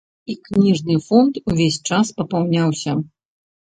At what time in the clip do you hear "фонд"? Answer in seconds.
1.09-1.33